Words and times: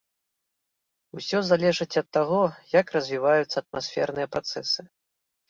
Усё 1.19 1.41
залежыць 1.49 1.99
ад 2.01 2.07
таго, 2.17 2.41
як 2.79 2.85
развіваюцца 2.97 3.53
атмасферныя 3.63 4.27
працэсы. 4.39 4.81